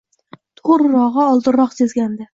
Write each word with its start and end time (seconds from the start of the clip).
To`g`rirog`i 0.61 1.19
oldinroq 1.27 1.79
sezgandi 1.81 2.29